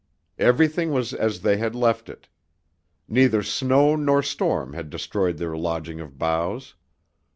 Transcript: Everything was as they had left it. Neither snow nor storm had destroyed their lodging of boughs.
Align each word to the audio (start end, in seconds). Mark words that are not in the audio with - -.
Everything 0.39 0.91
was 0.91 1.13
as 1.13 1.41
they 1.41 1.57
had 1.57 1.75
left 1.75 2.09
it. 2.09 2.27
Neither 3.07 3.43
snow 3.43 3.95
nor 3.95 4.23
storm 4.23 4.73
had 4.73 4.89
destroyed 4.89 5.37
their 5.37 5.55
lodging 5.55 5.99
of 5.99 6.17
boughs. 6.17 6.73